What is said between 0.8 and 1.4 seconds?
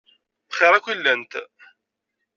i llant.